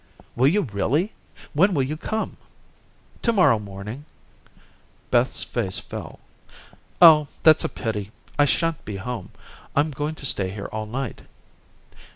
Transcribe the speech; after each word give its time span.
"Will 0.35 0.47
you, 0.47 0.63
really? 0.63 1.13
When 1.53 1.75
will 1.75 1.83
you 1.83 1.95
come?" 1.95 2.37
"To 3.21 3.31
morrow 3.31 3.59
morning." 3.59 4.05
Beth's 5.11 5.43
face 5.43 5.77
fell. 5.77 6.17
"Oh, 6.99 7.27
that's 7.43 7.63
a 7.65 7.69
pity. 7.69 8.09
I 8.39 8.45
shan't 8.45 8.83
be 8.83 8.95
home. 8.95 9.29
I'm 9.75 9.91
going 9.91 10.15
to 10.15 10.25
stay 10.25 10.49
here 10.49 10.69
all 10.71 10.87
night." 10.87 11.21